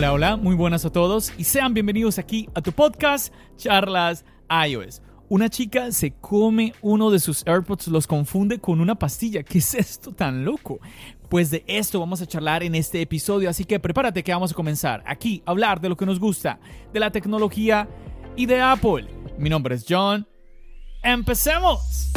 Hola, 0.00 0.14
hola, 0.14 0.36
muy 0.38 0.54
buenas 0.54 0.86
a 0.86 0.90
todos 0.90 1.30
y 1.36 1.44
sean 1.44 1.74
bienvenidos 1.74 2.18
aquí 2.18 2.48
a 2.54 2.62
tu 2.62 2.72
podcast 2.72 3.34
Charlas 3.58 4.24
iOS. 4.66 5.02
Una 5.28 5.50
chica 5.50 5.92
se 5.92 6.12
come 6.12 6.72
uno 6.80 7.10
de 7.10 7.18
sus 7.18 7.46
AirPods, 7.46 7.88
los 7.88 8.06
confunde 8.06 8.60
con 8.60 8.80
una 8.80 8.94
pastilla. 8.94 9.42
¿Qué 9.42 9.58
es 9.58 9.74
esto 9.74 10.12
tan 10.12 10.42
loco? 10.42 10.80
Pues 11.28 11.50
de 11.50 11.64
esto 11.66 12.00
vamos 12.00 12.22
a 12.22 12.26
charlar 12.26 12.62
en 12.62 12.76
este 12.76 13.02
episodio, 13.02 13.50
así 13.50 13.66
que 13.66 13.78
prepárate 13.78 14.24
que 14.24 14.32
vamos 14.32 14.52
a 14.52 14.54
comenzar 14.54 15.04
aquí 15.06 15.42
a 15.44 15.50
hablar 15.50 15.82
de 15.82 15.90
lo 15.90 15.98
que 15.98 16.06
nos 16.06 16.18
gusta, 16.18 16.58
de 16.94 16.98
la 16.98 17.10
tecnología 17.10 17.86
y 18.36 18.46
de 18.46 18.58
Apple. 18.58 19.06
Mi 19.36 19.50
nombre 19.50 19.74
es 19.74 19.84
John. 19.86 20.26
¡Empecemos! 21.02 22.10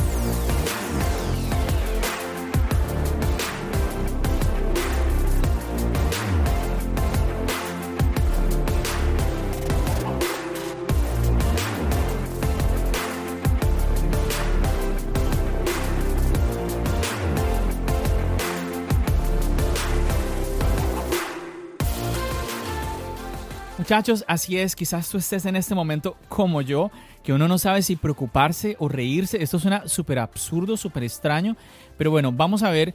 Muchachos, 23.84 24.24
así 24.30 24.58
es, 24.58 24.78
quizás 24.78 25.10
tú 25.10 25.18
estés 25.18 25.46
en 25.46 25.58
este 25.58 25.76
momento 25.76 26.16
como 26.30 26.62
yo, 26.62 26.90
que 27.22 27.34
uno 27.34 27.50
no 27.50 27.58
sabe 27.58 27.82
si 27.82 27.98
preocuparse 27.98 28.78
o 28.80 28.88
reírse. 28.88 29.44
Esto 29.44 29.60
suena 29.60 29.90
súper 29.90 30.20
absurdo, 30.20 30.78
súper 30.78 31.04
extraño, 31.04 31.58
pero 31.98 32.10
bueno, 32.10 32.32
vamos 32.32 32.64
a 32.64 32.70
ver. 32.70 32.94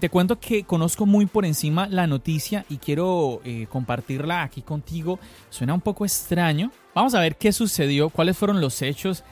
Te 0.00 0.08
cuento 0.08 0.40
que 0.40 0.64
conozco 0.64 1.06
muy 1.06 1.26
por 1.26 1.44
encima 1.44 1.86
la 1.86 2.08
noticia 2.08 2.66
y 2.68 2.78
quiero 2.78 3.42
eh, 3.44 3.68
compartirla 3.70 4.42
aquí 4.42 4.62
contigo. 4.62 5.20
Suena 5.50 5.72
un 5.72 5.80
poco 5.80 6.04
extraño. 6.04 6.72
Vamos 6.96 7.14
a 7.14 7.20
ver 7.20 7.36
qué 7.36 7.52
sucedió, 7.52 8.10
cuáles 8.10 8.36
fueron 8.36 8.60
los 8.60 8.82
hechos. 8.82 9.22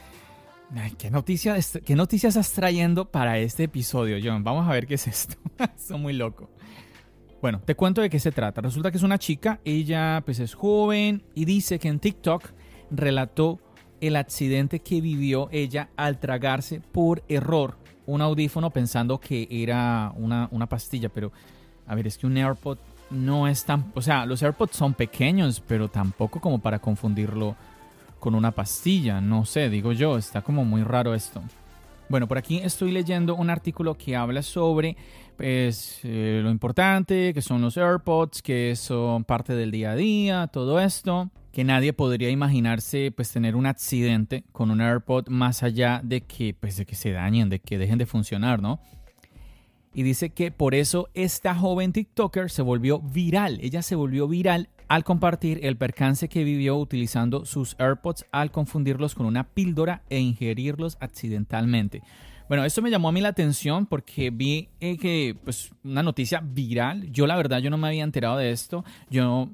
¿qué, 0.98 1.10
noticia, 1.10 1.56
¿Qué 1.84 1.96
noticias 1.96 2.36
estás 2.36 2.52
trayendo 2.52 3.06
para 3.06 3.38
este 3.38 3.64
episodio, 3.64 4.18
John? 4.22 4.44
Vamos 4.44 4.68
a 4.68 4.70
ver 4.70 4.86
qué 4.86 4.94
es 4.94 5.08
esto. 5.08 5.34
Esto 5.58 5.98
muy 5.98 6.12
loco. 6.12 6.48
Bueno, 7.42 7.60
te 7.64 7.74
cuento 7.74 8.00
de 8.00 8.08
qué 8.08 8.20
se 8.20 8.30
trata. 8.30 8.60
Resulta 8.60 8.92
que 8.92 8.98
es 8.98 9.02
una 9.02 9.18
chica, 9.18 9.58
ella 9.64 10.22
pues 10.24 10.38
es 10.38 10.54
joven 10.54 11.24
y 11.34 11.44
dice 11.44 11.80
que 11.80 11.88
en 11.88 11.98
TikTok 11.98 12.44
relató 12.92 13.58
el 14.00 14.14
accidente 14.14 14.78
que 14.78 15.00
vivió 15.00 15.48
ella 15.50 15.88
al 15.96 16.20
tragarse 16.20 16.80
por 16.80 17.24
error 17.28 17.76
un 18.06 18.20
audífono 18.20 18.70
pensando 18.70 19.18
que 19.18 19.48
era 19.50 20.12
una, 20.16 20.48
una 20.52 20.68
pastilla, 20.68 21.08
pero 21.08 21.32
a 21.86 21.96
ver, 21.96 22.06
es 22.06 22.16
que 22.16 22.28
un 22.28 22.36
AirPod 22.36 22.78
no 23.10 23.48
es 23.48 23.64
tan... 23.64 23.90
O 23.96 24.02
sea, 24.02 24.24
los 24.24 24.40
AirPods 24.40 24.76
son 24.76 24.94
pequeños, 24.94 25.60
pero 25.66 25.88
tampoco 25.88 26.40
como 26.40 26.60
para 26.60 26.78
confundirlo 26.78 27.56
con 28.20 28.36
una 28.36 28.52
pastilla. 28.52 29.20
No 29.20 29.44
sé, 29.44 29.68
digo 29.68 29.92
yo, 29.92 30.16
está 30.16 30.42
como 30.42 30.64
muy 30.64 30.84
raro 30.84 31.12
esto. 31.12 31.42
Bueno, 32.12 32.28
por 32.28 32.36
aquí 32.36 32.58
estoy 32.58 32.92
leyendo 32.92 33.34
un 33.36 33.48
artículo 33.48 33.96
que 33.96 34.16
habla 34.16 34.42
sobre 34.42 34.98
pues, 35.38 35.98
eh, 36.02 36.40
lo 36.42 36.50
importante, 36.50 37.32
que 37.32 37.40
son 37.40 37.62
los 37.62 37.78
AirPods, 37.78 38.42
que 38.42 38.76
son 38.76 39.24
parte 39.24 39.54
del 39.54 39.70
día 39.70 39.92
a 39.92 39.96
día, 39.96 40.46
todo 40.48 40.78
esto, 40.78 41.30
que 41.52 41.64
nadie 41.64 41.94
podría 41.94 42.28
imaginarse 42.28 43.12
pues 43.16 43.32
tener 43.32 43.56
un 43.56 43.64
accidente 43.64 44.44
con 44.52 44.70
un 44.70 44.82
AirPod 44.82 45.28
más 45.28 45.62
allá 45.62 46.02
de 46.04 46.20
que, 46.20 46.52
pues, 46.52 46.76
de 46.76 46.84
que 46.84 46.96
se 46.96 47.12
dañen, 47.12 47.48
de 47.48 47.60
que 47.60 47.78
dejen 47.78 47.96
de 47.96 48.04
funcionar, 48.04 48.60
¿no? 48.60 48.78
Y 49.94 50.02
dice 50.02 50.28
que 50.28 50.50
por 50.50 50.74
eso 50.74 51.08
esta 51.14 51.54
joven 51.54 51.94
TikToker 51.94 52.50
se 52.50 52.60
volvió 52.60 53.00
viral. 53.00 53.58
Ella 53.62 53.80
se 53.80 53.94
volvió 53.94 54.28
viral 54.28 54.68
al 54.92 55.04
compartir 55.04 55.60
el 55.62 55.78
percance 55.78 56.28
que 56.28 56.44
vivió 56.44 56.76
utilizando 56.76 57.46
sus 57.46 57.76
AirPods 57.78 58.26
al 58.30 58.50
confundirlos 58.50 59.14
con 59.14 59.24
una 59.24 59.44
píldora 59.48 60.02
e 60.10 60.18
ingerirlos 60.18 60.98
accidentalmente. 61.00 62.02
Bueno, 62.46 62.62
esto 62.66 62.82
me 62.82 62.90
llamó 62.90 63.08
a 63.08 63.12
mí 63.12 63.22
la 63.22 63.30
atención 63.30 63.86
porque 63.86 64.28
vi 64.28 64.68
eh, 64.80 64.98
que, 64.98 65.34
pues, 65.44 65.70
una 65.82 66.02
noticia 66.02 66.42
viral. 66.44 67.10
Yo, 67.10 67.26
la 67.26 67.36
verdad, 67.36 67.60
yo 67.60 67.70
no 67.70 67.78
me 67.78 67.88
había 67.88 68.04
enterado 68.04 68.36
de 68.36 68.50
esto. 68.50 68.84
Yo 69.08 69.48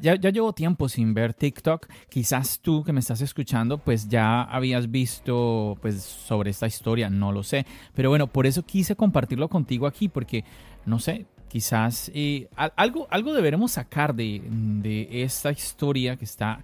ya, 0.00 0.14
ya, 0.14 0.30
llevo 0.30 0.52
tiempo 0.52 0.88
sin 0.88 1.12
ver 1.12 1.34
TikTok. 1.34 1.88
Quizás 2.08 2.60
tú 2.60 2.84
que 2.84 2.92
me 2.92 3.00
estás 3.00 3.20
escuchando, 3.20 3.78
pues 3.78 4.08
ya 4.08 4.42
habías 4.42 4.92
visto 4.92 5.76
pues, 5.82 6.02
sobre 6.02 6.50
esta 6.50 6.68
historia, 6.68 7.10
no 7.10 7.32
lo 7.32 7.42
sé. 7.42 7.66
Pero 7.94 8.10
bueno, 8.10 8.28
por 8.28 8.46
eso 8.46 8.62
quise 8.64 8.94
compartirlo 8.94 9.48
contigo 9.48 9.88
aquí, 9.88 10.08
porque, 10.08 10.44
no 10.86 11.00
sé, 11.00 11.26
quizás 11.54 12.10
eh, 12.16 12.48
algo, 12.74 13.06
algo 13.12 13.32
deberemos 13.32 13.70
sacar 13.70 14.12
de, 14.12 14.42
de, 14.50 15.22
esta 15.22 15.52
historia 15.52 16.16
que 16.16 16.24
está, 16.24 16.58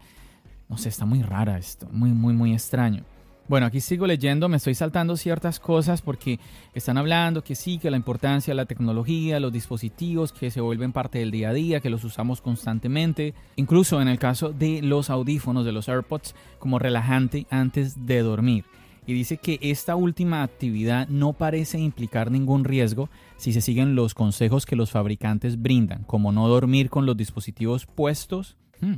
no 0.69 0.77
sé, 0.79 0.89
está 0.89 1.05
muy 1.05 1.23
rara 1.23 1.59
esto, 1.59 1.87
muy, 1.93 2.11
muy, 2.11 2.35
muy 2.35 2.53
extraño. 2.53 3.05
Bueno, 3.47 3.67
aquí 3.67 3.81
sigo 3.81 4.05
leyendo, 4.05 4.49
me 4.49 4.57
estoy 4.57 4.75
saltando 4.75 5.17
ciertas 5.17 5.61
cosas 5.61 6.03
porque 6.03 6.41
están 6.75 6.99
hablando 6.99 7.45
que 7.45 7.55
sí, 7.55 7.79
que 7.79 7.89
la 7.89 7.99
importancia 7.99 8.51
de 8.51 8.57
la 8.57 8.65
tecnología, 8.65 9.39
los 9.39 9.53
dispositivos 9.53 10.33
que 10.33 10.51
se 10.51 10.61
vuelven 10.61 10.91
parte 10.91 11.21
del 11.21 11.31
día 11.31 11.51
a 11.51 11.53
día, 11.53 11.79
que 11.79 11.89
los 11.89 12.03
usamos 12.03 12.41
constantemente, 12.41 13.33
incluso 13.55 14.03
en 14.03 14.09
el 14.09 14.19
caso 14.19 14.49
de 14.49 14.83
los 14.83 15.09
audífonos, 15.09 15.65
de 15.65 15.71
los 15.71 15.89
AirPods, 15.89 16.35
como 16.59 16.81
relajante 16.81 17.47
antes 17.49 18.07
de 18.07 18.23
dormir 18.23 18.65
y 19.07 19.15
dice 19.15 19.39
que 19.39 19.59
esta 19.63 19.97
última 19.97 20.43
actividad 20.43 21.09
no 21.09 21.33
parece 21.33 21.79
implicar 21.79 22.31
ningún 22.31 22.65
riesgo 22.65 23.09
si 23.37 23.53
se 23.53 23.61
siguen 23.61 23.95
los 23.95 24.15
consejos 24.15 24.67
que 24.67 24.77
los 24.77 24.91
fabricantes 24.91 25.61
brindan, 25.61 26.05
como 26.05 26.33
no 26.33 26.49
dormir 26.49 26.91
con 26.91 27.07
los 27.07 27.17
dispositivos 27.17 27.87
puestos, 27.87 28.57
hmm, 28.81 28.97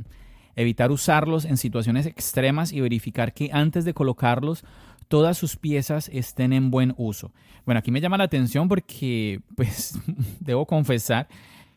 evitar 0.55 0.91
usarlos 0.91 1.45
en 1.45 1.57
situaciones 1.57 2.05
extremas 2.05 2.71
y 2.71 2.81
verificar 2.81 3.33
que 3.33 3.49
antes 3.53 3.85
de 3.85 3.93
colocarlos 3.93 4.63
todas 5.07 5.37
sus 5.37 5.57
piezas 5.57 6.09
estén 6.13 6.53
en 6.53 6.71
buen 6.71 6.93
uso. 6.97 7.31
Bueno, 7.65 7.79
aquí 7.79 7.91
me 7.91 8.01
llama 8.01 8.17
la 8.17 8.25
atención 8.25 8.67
porque 8.67 9.41
pues 9.55 9.99
debo 10.39 10.65
confesar 10.65 11.27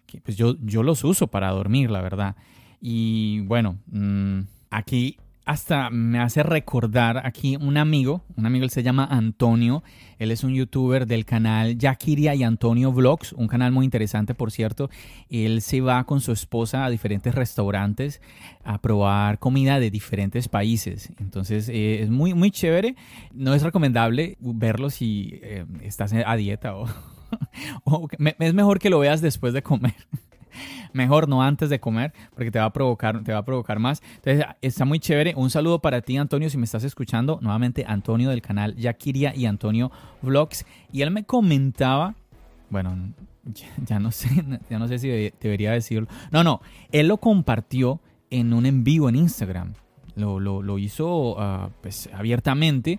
que 0.06 0.20
pues 0.20 0.36
yo, 0.36 0.56
yo 0.62 0.82
los 0.82 1.04
uso 1.04 1.26
para 1.26 1.50
dormir, 1.50 1.90
la 1.90 2.00
verdad. 2.00 2.36
Y 2.80 3.40
bueno, 3.40 3.78
mm, 3.86 4.40
aquí 4.70 5.18
hasta 5.46 5.90
me 5.90 6.18
hace 6.18 6.42
recordar 6.42 7.24
aquí 7.24 7.56
un 7.56 7.76
amigo, 7.76 8.24
un 8.36 8.46
amigo 8.46 8.64
él 8.64 8.70
se 8.70 8.82
llama 8.82 9.06
Antonio, 9.08 9.84
él 10.18 10.32
es 10.32 10.42
un 10.42 10.52
youtuber 10.52 11.06
del 11.06 11.24
canal 11.24 11.78
Yakiria 11.78 12.34
y 12.34 12.42
Antonio 12.42 12.92
Vlogs, 12.92 13.32
un 13.32 13.46
canal 13.46 13.70
muy 13.70 13.84
interesante 13.84 14.34
por 14.34 14.50
cierto, 14.50 14.90
él 15.30 15.62
se 15.62 15.80
va 15.80 16.02
con 16.02 16.20
su 16.20 16.32
esposa 16.32 16.84
a 16.84 16.90
diferentes 16.90 17.32
restaurantes 17.32 18.20
a 18.64 18.82
probar 18.82 19.38
comida 19.38 19.78
de 19.78 19.92
diferentes 19.92 20.48
países, 20.48 21.12
entonces 21.18 21.68
eh, 21.68 22.02
es 22.02 22.10
muy 22.10 22.34
muy 22.34 22.50
chévere, 22.50 22.96
no 23.32 23.54
es 23.54 23.62
recomendable 23.62 24.36
verlo 24.40 24.90
si 24.90 25.38
eh, 25.42 25.64
estás 25.82 26.12
a 26.12 26.36
dieta 26.36 26.74
o, 26.74 26.88
o 27.84 28.08
es 28.40 28.54
mejor 28.54 28.80
que 28.80 28.90
lo 28.90 28.98
veas 28.98 29.20
después 29.20 29.54
de 29.54 29.62
comer. 29.62 29.94
Mejor 30.92 31.28
no 31.28 31.42
antes 31.42 31.70
de 31.70 31.80
comer, 31.80 32.12
porque 32.34 32.50
te 32.50 32.58
va 32.58 32.66
a 32.66 32.72
provocar, 32.72 33.22
te 33.22 33.32
va 33.32 33.38
a 33.38 33.44
provocar 33.44 33.78
más. 33.78 34.02
Entonces, 34.16 34.44
está 34.62 34.84
muy 34.84 34.98
chévere. 34.98 35.34
Un 35.36 35.50
saludo 35.50 35.80
para 35.80 36.00
ti, 36.00 36.16
Antonio, 36.16 36.50
si 36.50 36.58
me 36.58 36.64
estás 36.64 36.84
escuchando. 36.84 37.38
Nuevamente, 37.42 37.84
Antonio 37.86 38.30
del 38.30 38.42
canal 38.42 38.76
Yakiria 38.76 39.34
y 39.34 39.46
Antonio 39.46 39.90
Vlogs. 40.22 40.66
Y 40.92 41.02
él 41.02 41.10
me 41.10 41.24
comentaba, 41.24 42.14
bueno, 42.70 43.12
ya, 43.86 43.98
no 43.98 44.10
sé, 44.10 44.28
ya 44.70 44.78
no 44.78 44.88
sé 44.88 44.98
si 44.98 45.08
debería 45.40 45.72
decirlo. 45.72 46.08
No, 46.30 46.44
no, 46.44 46.60
él 46.92 47.08
lo 47.08 47.18
compartió 47.18 48.00
en 48.30 48.52
un 48.52 48.66
en 48.66 48.84
vivo 48.84 49.08
en 49.08 49.16
Instagram. 49.16 49.74
Lo, 50.16 50.40
lo, 50.40 50.78
hizo 50.78 51.38
ah, 51.38 51.68
pues, 51.82 52.08
abiertamente. 52.12 52.98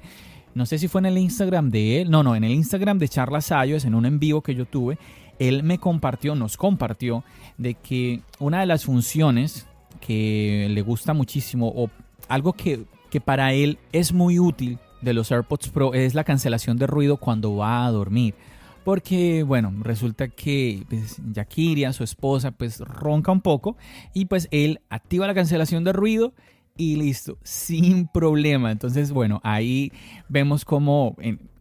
No 0.53 0.65
sé 0.67 0.77
si 0.77 0.87
fue 0.87 1.01
en 1.01 1.07
el 1.07 1.17
Instagram 1.17 1.71
de 1.71 2.01
él. 2.01 2.11
No, 2.11 2.21
no, 2.21 2.35
en 2.35 2.43
el 2.43 2.51
Instagram 2.51 2.99
de 2.99 3.07
Charlas 3.07 3.51
Ayos, 3.51 3.85
en 3.85 3.95
un 3.95 4.05
en 4.05 4.19
vivo 4.19 4.41
que 4.41 4.53
yo 4.53 4.65
tuve 4.65 4.97
él 5.39 5.63
me 5.63 5.77
compartió, 5.79 6.35
nos 6.35 6.57
compartió, 6.57 7.23
de 7.57 7.75
que 7.75 8.21
una 8.39 8.59
de 8.59 8.65
las 8.65 8.85
funciones 8.85 9.67
que 9.99 10.67
le 10.69 10.81
gusta 10.81 11.13
muchísimo 11.13 11.71
o 11.75 11.89
algo 12.27 12.53
que, 12.53 12.85
para 13.25 13.53
él 13.53 13.79
es 13.91 14.13
muy 14.13 14.37
útil 14.37 14.77
de 15.01 15.13
los 15.13 15.31
AirPods 15.31 15.69
Pro 15.69 15.95
es 15.95 16.13
la 16.13 16.23
cancelación 16.23 16.77
de 16.77 16.85
ruido 16.85 17.17
cuando 17.17 17.55
va 17.55 17.85
a 17.85 17.91
dormir. 17.91 18.35
Porque, 18.83 19.43
bueno, 19.43 19.73
resulta 19.81 20.27
que 20.27 20.83
pues, 20.87 21.17
Yakiria, 21.33 21.91
su 21.93 22.03
esposa, 22.03 22.51
pues 22.51 22.79
ronca 22.79 23.31
un 23.31 23.41
poco 23.41 23.75
y 24.13 24.25
pues 24.25 24.47
él 24.51 24.79
activa 24.89 25.27
la 25.27 25.33
cancelación 25.33 25.83
de 25.83 25.93
ruido 25.93 26.33
y 26.77 26.95
listo, 26.95 27.37
sin 27.43 28.07
problema. 28.07 28.71
Entonces, 28.71 29.11
bueno, 29.11 29.41
ahí 29.43 29.91
vemos 30.29 30.63
como 30.63 31.17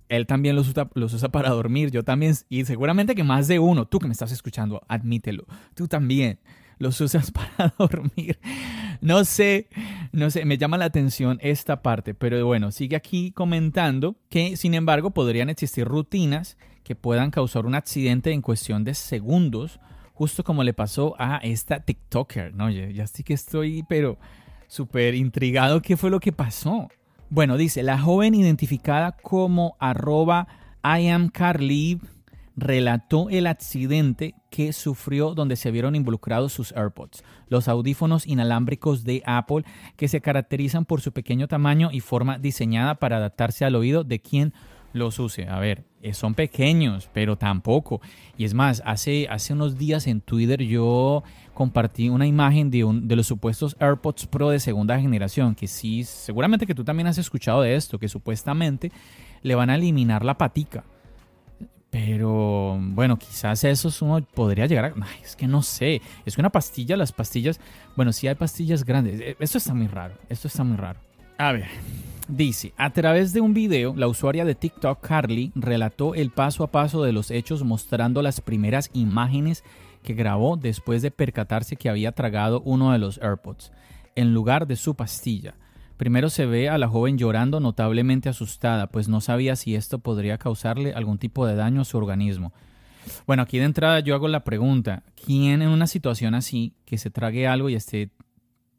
él 0.09 0.27
también 0.27 0.57
los 0.57 0.69
usa, 0.69 1.29
para 1.31 1.51
dormir, 1.51 1.91
yo 1.91 2.05
también, 2.05 2.35
y 2.49 2.65
seguramente 2.65 3.15
que 3.15 3.25
más 3.25 3.49
de 3.49 3.59
uno, 3.59 3.87
tú 3.87 3.99
que 3.99 4.07
me 4.07 4.13
estás 4.13 4.33
escuchando, 4.33 4.83
admítelo, 4.89 5.47
tú 5.75 5.89
también 5.89 6.39
los 6.79 7.01
usas 7.01 7.31
para 7.33 7.75
dormir. 7.79 8.39
No 9.01 9.25
sé, 9.25 9.69
no 10.13 10.31
sé, 10.31 10.45
me 10.45 10.59
llama 10.59 10.79
la 10.79 10.87
atención 10.87 11.39
esta 11.43 11.83
parte, 11.83 12.15
pero 12.15 12.45
bueno, 12.47 12.71
sigue 12.71 12.97
aquí 12.97 13.33
comentando 13.33 14.17
que 14.29 14.57
sin 14.57 14.75
embargo 14.75 15.11
podrían 15.11 15.51
existir 15.51 15.87
rutinas 15.87 16.57
que 16.83 16.95
puedan 16.95 17.31
causar 17.31 17.67
un 17.67 17.75
accidente 17.75 18.31
en 18.33 18.43
cuestión 18.43 18.85
de 18.85 18.95
segundos, 18.95 19.81
justo 20.15 20.45
como 20.45 20.63
le 20.63 20.73
pasó 20.73 21.15
a 21.19 21.39
esta 21.39 21.81
TikToker, 21.81 22.55
¿no? 22.55 22.71
Ya, 22.71 22.89
ya 22.91 23.07
sí 23.07 23.23
que 23.23 23.35
estoy, 23.35 23.83
pero 23.89 24.19
súper 24.69 25.15
intrigado 25.15 25.83
qué 25.83 25.97
fue 25.97 26.11
lo 26.11 26.21
que 26.21 26.33
pasó. 26.33 26.89
Bueno, 27.29 27.57
dice, 27.57 27.83
la 27.83 27.99
joven 27.99 28.35
identificada 28.35 29.13
como 29.13 29.77
arroba 29.81 30.47
I 30.85 31.09
am 31.09 31.29
Carly 31.29 32.01
relató 32.57 33.29
el 33.29 33.49
accidente 33.49 34.35
que 34.49 34.73
sufrió 34.73 35.35
donde 35.35 35.57
se 35.57 35.71
vieron 35.71 35.95
involucrados 35.97 36.53
sus 36.53 36.73
AirPods, 36.73 37.25
los 37.49 37.69
audífonos 37.69 38.27
inalámbricos 38.27 39.05
de 39.05 39.23
Apple 39.27 39.65
que 39.97 40.09
se 40.09 40.21
caracterizan 40.21 40.85
por 40.85 41.01
su 41.01 41.13
pequeño 41.13 41.49
tamaño 41.49 41.91
y 41.93 42.01
forma 42.01 42.39
diseñada 42.39 42.95
para 42.95 43.17
adaptarse 43.17 43.65
al 43.65 43.75
oído 43.75 44.05
de 44.05 44.21
quien 44.21 44.55
los 44.97 45.19
use. 45.19 45.49
A 45.49 45.59
ver, 45.59 45.85
eh, 46.03 46.15
son 46.15 46.35
pequeños, 46.35 47.09
pero 47.13 47.37
tampoco. 47.37 48.01
Y 48.37 48.45
es 48.45 48.55
más, 48.55 48.83
hace, 48.85 49.29
hace 49.29 49.53
unos 49.53 49.79
días 49.79 50.07
en 50.07 50.21
Twitter 50.21 50.63
yo 50.63 51.23
compartí 51.55 52.09
una 52.09 52.27
imagen 52.27 52.71
de, 52.71 52.85
un, 52.85 53.09
de 53.09 53.17
los 53.17 53.27
supuestos 53.27 53.77
AirPods 53.81 54.27
Pro 54.27 54.51
de 54.51 54.61
segunda 54.61 55.01
generación, 55.01 55.55
que 55.55 55.67
sí, 55.67 56.05
seguramente 56.05 56.67
que 56.67 56.75
tú 56.75 56.85
también 56.85 57.07
has 57.07 57.19
escuchado 57.19 57.63
de 57.63 57.77
esto, 57.77 57.99
que 57.99 58.09
supuestamente 58.09 58.93
le 59.43 59.55
van 59.55 59.71
a 59.71 59.77
eliminar 59.77 60.25
la 60.25 60.37
patica. 60.37 60.85
Pero 61.91 62.79
bueno, 62.79 63.19
quizás 63.19 63.65
eso 63.65 63.89
uno 64.05 64.21
podría 64.35 64.67
llegar 64.67 64.87
a... 64.87 64.95
es 65.25 65.35
que 65.35 65.47
no 65.47 65.63
sé. 65.63 66.03
Es 66.27 66.35
que 66.35 66.43
una 66.43 66.51
pastilla, 66.51 66.97
las 66.97 67.13
pastillas... 67.13 67.59
Bueno, 67.95 68.13
sí 68.13 68.29
hay 68.29 68.35
pastillas 68.35 68.85
grandes. 68.85 69.21
Eh, 69.21 69.37
esto 69.41 69.57
está 69.57 69.73
muy 69.73 69.87
raro. 69.87 70.15
Esto 70.29 70.49
está 70.49 70.63
muy 70.63 70.77
raro. 70.77 71.01
A 71.39 71.53
ver. 71.53 71.67
Dice, 72.29 72.73
a 72.77 72.91
través 72.91 73.33
de 73.33 73.41
un 73.41 73.55
video, 73.55 73.95
la 73.97 74.09
usuaria 74.09 74.45
de 74.45 74.57
TikTok, 74.57 75.01
Carly, 75.01 75.53
relató 75.55 76.15
el 76.15 76.31
paso 76.31 76.65
a 76.65 76.73
paso 76.73 77.05
de 77.05 77.13
los 77.13 77.31
hechos 77.31 77.63
mostrando 77.63 78.21
las 78.21 78.41
primeras 78.41 78.91
imágenes 78.95 79.63
que 80.03 80.15
grabó 80.15 80.57
después 80.57 81.03
de 81.03 81.13
percatarse 81.13 81.77
que 81.77 81.89
había 81.89 82.13
tragado 82.13 82.63
uno 82.65 82.91
de 82.91 82.99
los 82.99 83.19
AirPods, 83.19 83.71
en 84.17 84.35
lugar 84.35 84.67
de 84.67 84.75
su 84.75 84.97
pastilla. 84.97 85.55
Primero 85.97 86.29
se 86.29 86.47
ve 86.47 86.69
a 86.69 86.79
la 86.79 86.89
joven 86.89 87.17
llorando 87.17 87.61
notablemente 87.61 88.29
asustada, 88.29 88.89
pues 88.89 89.09
no 89.09 89.21
sabía 89.21 89.55
si 89.55 89.77
esto 89.77 90.01
podría 90.01 90.39
causarle 90.39 90.95
algún 90.95 91.19
tipo 91.19 91.47
de 91.47 91.55
daño 91.55 91.83
a 91.83 91.85
su 91.85 91.97
organismo. 91.97 92.53
Bueno, 93.27 93.45
aquí 93.45 93.59
de 93.59 93.67
entrada 93.67 94.01
yo 94.01 94.15
hago 94.15 94.27
la 94.27 94.43
pregunta, 94.43 95.05
¿quién 95.25 95.63
en 95.63 95.69
una 95.69 95.87
situación 95.87 96.35
así, 96.35 96.75
que 96.87 96.99
se 96.99 97.11
trague 97.11 97.47
algo 97.47 97.69
y 97.69 97.77
esté 97.77 98.11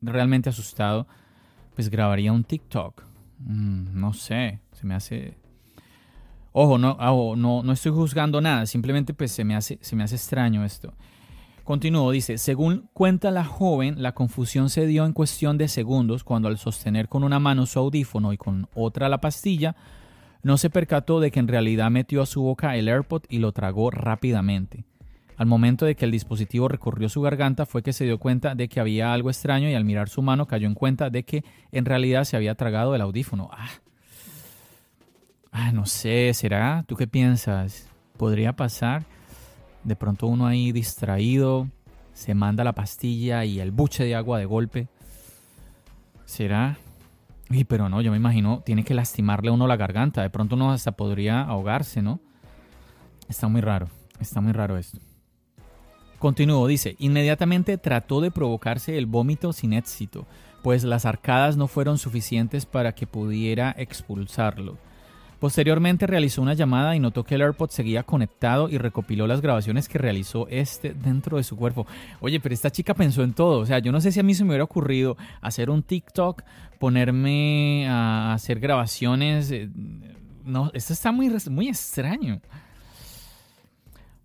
realmente 0.01 0.49
asustado, 0.49 1.07
pues 1.77 1.91
grabaría 1.91 2.33
un 2.33 2.43
TikTok? 2.43 3.03
Mm, 3.37 3.99
no 4.01 4.11
sé, 4.11 4.61
se 4.71 4.87
me 4.87 4.95
hace... 4.95 5.37
Ojo, 6.51 6.79
no, 6.79 6.97
no, 7.35 7.61
no 7.61 7.71
estoy 7.71 7.91
juzgando 7.91 8.41
nada, 8.41 8.65
simplemente 8.65 9.13
pues 9.13 9.31
se 9.31 9.43
me 9.43 9.55
hace, 9.55 9.77
se 9.79 9.95
me 9.95 10.03
hace 10.03 10.15
extraño 10.15 10.65
esto. 10.65 10.95
Continuó, 11.63 12.09
dice, 12.09 12.39
según 12.39 12.89
cuenta 12.93 13.29
la 13.29 13.45
joven, 13.45 14.01
la 14.01 14.13
confusión 14.13 14.71
se 14.71 14.87
dio 14.87 15.05
en 15.05 15.13
cuestión 15.13 15.59
de 15.59 15.67
segundos 15.67 16.23
cuando 16.23 16.47
al 16.47 16.57
sostener 16.57 17.09
con 17.09 17.23
una 17.23 17.37
mano 17.37 17.67
su 17.67 17.77
audífono 17.77 18.33
y 18.33 18.37
con 18.37 18.67
otra 18.73 19.07
la 19.07 19.21
pastilla, 19.21 19.75
no 20.41 20.57
se 20.57 20.71
percató 20.71 21.19
de 21.19 21.29
que 21.29 21.39
en 21.39 21.47
realidad 21.47 21.91
metió 21.91 22.23
a 22.23 22.25
su 22.25 22.41
boca 22.41 22.75
el 22.75 22.87
AirPod 22.87 23.25
y 23.29 23.37
lo 23.37 23.51
tragó 23.51 23.91
rápidamente. 23.91 24.83
Al 25.37 25.45
momento 25.45 25.85
de 25.85 25.95
que 25.95 26.05
el 26.05 26.11
dispositivo 26.11 26.67
recorrió 26.67 27.09
su 27.09 27.21
garganta 27.21 27.65
fue 27.65 27.83
que 27.83 27.93
se 27.93 28.05
dio 28.05 28.17
cuenta 28.17 28.55
de 28.55 28.67
que 28.67 28.79
había 28.79 29.13
algo 29.13 29.29
extraño 29.29 29.69
y 29.69 29.75
al 29.75 29.85
mirar 29.85 30.09
su 30.09 30.21
mano 30.21 30.47
cayó 30.47 30.67
en 30.67 30.73
cuenta 30.73 31.09
de 31.09 31.23
que 31.23 31.43
en 31.71 31.85
realidad 31.85 32.23
se 32.23 32.35
había 32.35 32.55
tragado 32.55 32.95
el 32.95 33.01
audífono. 33.01 33.49
Ah, 33.53 33.69
ah 35.51 35.71
no 35.71 35.85
sé, 35.85 36.33
¿será? 36.33 36.83
¿Tú 36.87 36.95
qué 36.95 37.07
piensas? 37.07 37.87
¿Podría 38.17 38.55
pasar? 38.55 39.05
de 39.87 39.95
pronto 39.95 40.27
uno 40.27 40.45
ahí 40.45 40.73
distraído, 40.73 41.69
se 42.13 42.35
manda 42.35 42.65
la 42.65 42.73
pastilla 42.73 43.45
y 43.45 43.61
el 43.61 43.71
buche 43.71 44.03
de 44.03 44.15
agua 44.15 44.37
de 44.37 44.45
golpe. 44.45 44.89
¿Será? 46.25 46.77
Y 47.49 47.63
pero 47.63 47.87
no, 47.87 48.01
yo 48.01 48.11
me 48.11 48.17
imagino, 48.17 48.61
tiene 48.65 48.83
que 48.83 48.93
lastimarle 48.93 49.49
uno 49.49 49.65
la 49.65 49.77
garganta. 49.77 50.21
De 50.21 50.29
pronto 50.29 50.55
uno 50.55 50.73
hasta 50.73 50.91
podría 50.91 51.41
ahogarse, 51.41 52.01
¿no? 52.01 52.19
Está 53.29 53.47
muy 53.47 53.61
raro, 53.61 53.87
está 54.19 54.41
muy 54.41 54.51
raro 54.51 54.77
esto. 54.77 54.99
Continúo, 56.19 56.65
dice, 56.67 56.95
inmediatamente 56.97 57.77
trató 57.77 58.21
de 58.21 58.31
provocarse 58.31 58.97
el 58.97 59.05
vómito 59.05 59.53
sin 59.53 59.73
éxito, 59.73 60.25
pues 60.63 60.83
las 60.83 61.05
arcadas 61.05 61.57
no 61.57 61.67
fueron 61.67 61.99
suficientes 61.99 62.65
para 62.65 62.95
que 62.95 63.05
pudiera 63.05 63.75
expulsarlo. 63.77 64.77
Posteriormente 65.39 66.07
realizó 66.07 66.41
una 66.41 66.55
llamada 66.55 66.95
y 66.95 66.99
notó 66.99 67.23
que 67.23 67.35
el 67.35 67.43
AirPod 67.43 67.69
seguía 67.69 68.01
conectado 68.01 68.69
y 68.69 68.79
recopiló 68.79 69.27
las 69.27 69.41
grabaciones 69.41 69.87
que 69.87 69.99
realizó 69.99 70.47
este 70.49 70.95
dentro 70.95 71.37
de 71.37 71.43
su 71.43 71.55
cuerpo. 71.55 71.85
Oye, 72.21 72.39
pero 72.39 72.55
esta 72.55 72.71
chica 72.71 72.95
pensó 72.95 73.21
en 73.21 73.33
todo. 73.33 73.59
O 73.59 73.65
sea, 73.67 73.77
yo 73.77 73.91
no 73.91 74.01
sé 74.01 74.11
si 74.11 74.19
a 74.19 74.23
mí 74.23 74.33
se 74.33 74.43
me 74.43 74.49
hubiera 74.49 74.63
ocurrido 74.63 75.15
hacer 75.41 75.69
un 75.69 75.83
TikTok, 75.83 76.41
ponerme 76.79 77.87
a 77.87 78.33
hacer 78.33 78.59
grabaciones. 78.59 79.51
Eh, 79.51 79.69
no, 80.43 80.71
esto 80.73 80.93
está 80.93 81.11
muy, 81.11 81.31
muy 81.51 81.67
extraño. 81.67 82.41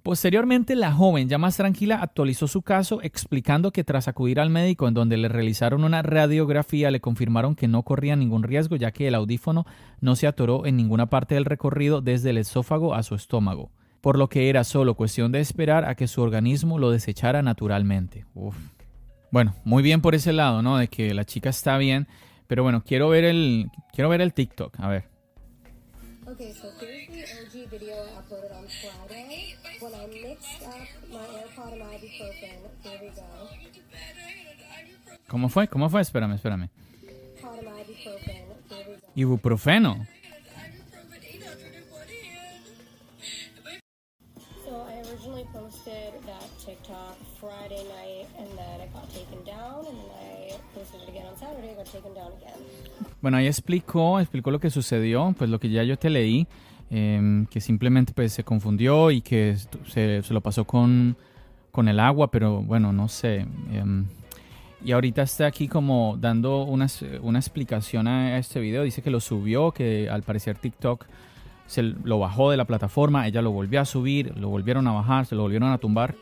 Posteriormente, 0.02 0.74
la 0.74 0.92
joven, 0.92 1.28
ya 1.28 1.38
más 1.38 1.56
tranquila, 1.56 2.00
actualizó 2.02 2.48
su 2.48 2.62
caso 2.62 3.00
explicando 3.02 3.70
que 3.70 3.84
tras 3.84 4.08
acudir 4.08 4.40
al 4.40 4.50
médico 4.50 4.88
en 4.88 4.94
donde 4.94 5.16
le 5.16 5.28
realizaron 5.28 5.84
una 5.84 6.02
radiografía 6.02 6.90
le 6.90 7.00
confirmaron 7.00 7.54
que 7.54 7.68
no 7.68 7.84
corría 7.84 8.16
ningún 8.16 8.42
riesgo 8.42 8.74
ya 8.74 8.90
que 8.90 9.06
el 9.06 9.14
audífono 9.14 9.64
no 10.00 10.16
se 10.16 10.26
atoró 10.26 10.66
en 10.66 10.76
ninguna 10.76 11.06
parte 11.06 11.36
del 11.36 11.44
recorrido 11.44 12.00
desde 12.00 12.30
el 12.30 12.38
esófago 12.38 12.96
a 12.96 13.04
su 13.04 13.14
estómago, 13.14 13.70
por 14.00 14.18
lo 14.18 14.28
que 14.28 14.48
era 14.48 14.64
solo 14.64 14.96
cuestión 14.96 15.30
de 15.30 15.38
esperar 15.38 15.84
a 15.84 15.94
que 15.94 16.08
su 16.08 16.20
organismo 16.20 16.80
lo 16.80 16.90
desechara 16.90 17.40
naturalmente. 17.42 18.26
Bueno, 19.30 19.54
muy 19.64 19.84
bien 19.84 20.00
por 20.00 20.16
ese 20.16 20.32
lado, 20.32 20.62
¿no? 20.62 20.78
De 20.78 20.88
que 20.88 21.14
la 21.14 21.24
chica 21.24 21.50
está 21.50 21.78
bien, 21.78 22.08
pero 22.48 22.64
bueno, 22.64 22.82
quiero 22.84 23.08
ver 23.08 23.24
el 23.24 23.70
quiero 23.92 24.10
ver 24.10 24.20
el 24.20 24.32
TikTok, 24.32 24.80
a 24.80 24.88
ver. 24.88 25.04
Video 27.70 28.04
¿Cómo 35.32 35.48
fue? 35.48 35.66
¿Cómo 35.66 35.88
fue? 35.88 36.02
Espérame, 36.02 36.34
espérame. 36.34 36.68
Ibuprofeno. 39.14 40.06
So 44.62 44.86
I 44.90 45.00
originally 45.08 45.46
posted 45.54 46.12
that 46.26 46.44
TikTok 46.62 47.16
Friday 47.40 47.82
night 47.88 48.28
and 48.38 48.46
then 48.58 48.82
it 48.82 48.92
got 48.92 49.08
taken 49.08 49.42
down 49.46 49.86
and 49.86 49.96
then 49.96 50.10
I 50.12 50.78
posted 50.78 51.00
it 51.00 51.08
again 51.08 51.26
on 51.26 51.38
Saturday, 51.38 51.70
it 51.70 51.76
got 51.78 51.86
taken 51.86 52.12
down 52.12 52.32
again. 52.36 52.60
Bueno, 53.22 53.38
ahí 53.38 53.46
explicó, 53.46 54.20
explicó 54.20 54.50
lo 54.50 54.60
que 54.60 54.68
sucedió, 54.68 55.34
pues 55.38 55.48
lo 55.48 55.58
que 55.58 55.70
ya 55.70 55.82
yo 55.82 55.96
te 55.96 56.10
leí, 56.10 56.46
eh, 56.90 57.46
que 57.50 57.62
simplemente 57.62 58.12
pues 58.12 58.34
se 58.34 58.44
confundió 58.44 59.10
y 59.10 59.22
que 59.22 59.56
se, 59.86 60.22
se 60.22 60.34
lo 60.34 60.42
pasó 60.42 60.66
con, 60.66 61.16
con, 61.70 61.88
el 61.88 62.00
agua, 62.00 62.30
pero 62.30 62.62
bueno, 62.62 62.92
no 62.92 63.08
sé. 63.08 63.46
Eh, 63.70 64.04
y 64.84 64.92
ahorita 64.92 65.22
está 65.22 65.46
aquí 65.46 65.68
como 65.68 66.16
dando 66.18 66.64
una, 66.64 66.86
una 67.22 67.38
explicación 67.38 68.08
a 68.08 68.38
este 68.38 68.60
video. 68.60 68.82
Dice 68.82 69.02
que 69.02 69.10
lo 69.10 69.20
subió, 69.20 69.72
que 69.72 70.08
al 70.10 70.22
parecer 70.22 70.58
TikTok 70.58 71.06
se 71.66 71.82
lo 71.82 72.18
bajó 72.18 72.50
de 72.50 72.56
la 72.56 72.64
plataforma, 72.64 73.26
ella 73.26 73.42
lo 73.42 73.50
volvió 73.50 73.80
a 73.80 73.84
subir, 73.84 74.36
lo 74.36 74.48
volvieron 74.48 74.86
a 74.88 74.92
bajar, 74.92 75.26
se 75.26 75.34
lo 75.34 75.42
volvieron 75.42 75.70
a 75.70 75.78
tumbar. 75.78 76.14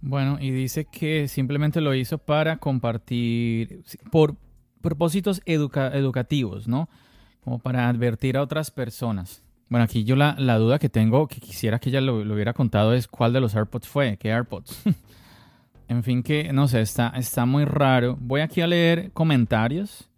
Bueno, 0.00 0.38
y 0.40 0.50
dice 0.50 0.84
que 0.84 1.28
simplemente 1.28 1.80
lo 1.80 1.94
hizo 1.94 2.18
para 2.18 2.56
compartir 2.56 3.84
por 4.10 4.36
propósitos 4.80 5.40
educa 5.46 5.88
educativos, 5.88 6.66
¿no? 6.66 6.88
Como 7.42 7.58
para 7.58 7.88
advertir 7.88 8.36
a 8.36 8.42
otras 8.42 8.70
personas. 8.70 9.42
Bueno, 9.68 9.84
aquí 9.84 10.04
yo 10.04 10.16
la, 10.16 10.34
duda 10.58 10.78
que 10.78 10.88
tengo, 10.88 11.26
que 11.26 11.40
quisiera 11.40 11.78
que 11.78 11.88
ella 11.88 12.00
lo, 12.00 12.24
lo, 12.24 12.34
hubiera 12.34 12.52
contado, 12.52 12.92
es 12.94 13.08
cuál 13.08 13.32
de 13.32 13.40
los 13.40 13.54
AirPods 13.54 13.88
fue, 13.88 14.16
qué 14.18 14.30
AirPods. 14.30 14.82
en 15.88 16.02
fin, 16.02 16.22
que 16.22 16.52
no 16.52 16.68
sé, 16.68 16.80
está, 16.80 17.08
está 17.16 17.46
muy 17.46 17.64
raro. 17.64 18.16
Voy 18.20 18.40
aquí 18.40 18.60
a 18.60 18.66
leer 18.66 19.10
comentarios. 19.12 20.08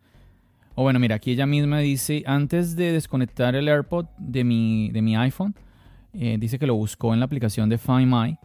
O 0.75 0.83
bueno, 0.83 0.99
mira, 0.99 1.17
aquí 1.17 1.31
ella 1.31 1.47
misma 1.47 1.79
dice, 1.79 2.25
antes 2.27 2.75
de 2.75 2.93
desconectar 2.93 3.55
el 3.55 3.69
AirPod 3.69 4.07
de 4.19 4.43
mi, 4.43 4.91
de 4.91 5.03
mi 5.03 5.17
iPhone, 5.17 5.55
eh, 6.13 6.37
dice 6.39 6.59
que 6.59 6.67
lo 6.67 6.75
buscó 6.75 7.15
en 7.15 7.21
la 7.21 7.27
aplicación 7.27 7.69
de 7.69 7.79
Find 7.79 8.07
My, 8.07 8.37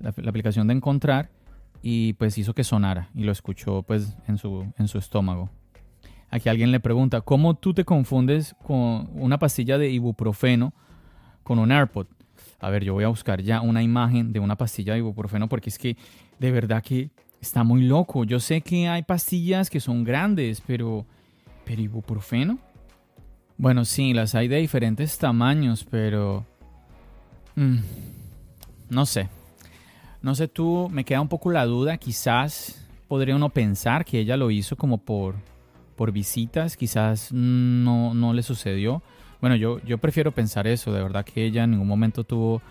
la, 0.00 0.10
aplicación 0.10 0.66
de 0.66 0.74
encontrar, 0.74 1.30
y 1.82 2.14
pues 2.14 2.36
hizo 2.38 2.54
que 2.54 2.64
sonara 2.64 3.08
y 3.14 3.22
lo 3.22 3.30
escuchó 3.30 3.84
pues 3.84 4.16
en 4.26 4.38
su, 4.38 4.66
en 4.76 4.88
su 4.88 4.98
estómago. 4.98 5.50
Aquí 6.30 6.48
alguien 6.48 6.72
le 6.72 6.80
pregunta, 6.80 7.22
¿cómo 7.22 7.54
tú 7.54 7.72
te 7.72 7.84
confundes 7.84 8.54
con 8.62 9.08
una 9.14 9.38
pastilla 9.38 9.78
de 9.78 9.90
ibuprofeno 9.90 10.74
con 11.42 11.58
un 11.58 11.72
AirPod? 11.72 12.06
A 12.60 12.70
ver, 12.70 12.84
yo 12.84 12.92
voy 12.92 13.04
a 13.04 13.08
buscar 13.08 13.40
ya 13.40 13.60
una 13.60 13.82
imagen 13.82 14.32
de 14.32 14.40
una 14.40 14.56
pastilla 14.56 14.92
de 14.92 14.98
ibuprofeno 14.98 15.48
porque 15.48 15.70
es 15.70 15.78
que 15.78 15.96
de 16.38 16.50
verdad 16.50 16.82
que 16.82 17.10
está 17.40 17.64
muy 17.64 17.82
loco. 17.82 18.24
Yo 18.24 18.40
sé 18.40 18.60
que 18.60 18.88
hay 18.88 19.02
pastillas 19.02 19.70
que 19.70 19.80
son 19.80 20.04
grandes, 20.04 20.60
pero 20.60 21.06
¿pero 21.64 21.82
ibuprofeno? 21.82 22.58
Bueno, 23.56 23.84
sí, 23.84 24.14
las 24.14 24.34
hay 24.34 24.48
de 24.48 24.56
diferentes 24.56 25.18
tamaños, 25.18 25.86
pero 25.88 26.46
mm, 27.56 27.78
no 28.90 29.06
sé. 29.06 29.28
No 30.22 30.34
sé 30.34 30.48
tú, 30.48 30.88
me 30.90 31.04
queda 31.04 31.20
un 31.20 31.28
poco 31.28 31.50
la 31.50 31.64
duda, 31.64 31.96
quizás 31.96 32.86
podría 33.06 33.36
uno 33.36 33.50
pensar 33.50 34.04
que 34.04 34.20
ella 34.20 34.36
lo 34.36 34.50
hizo 34.50 34.76
como 34.76 34.98
por 34.98 35.36
por 35.98 36.12
visitas, 36.12 36.76
quizás 36.76 37.32
no, 37.32 38.14
no 38.14 38.32
le 38.32 38.44
sucedió. 38.44 39.02
Bueno, 39.40 39.56
yo, 39.56 39.80
yo 39.84 39.98
prefiero 39.98 40.30
pensar 40.30 40.68
eso, 40.68 40.92
de 40.92 41.02
verdad 41.02 41.24
que 41.24 41.44
ella 41.44 41.64
en 41.64 41.72
ningún 41.72 41.88
momento 41.88 42.22
tuvo, 42.22 42.62